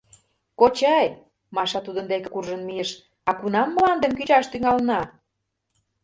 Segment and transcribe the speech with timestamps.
[0.59, 1.07] —Кочай,—
[1.55, 2.89] Маша тудын деке куржын мийыш,—
[3.29, 5.01] а кунам мландым кӱнчаш тӱҥалына?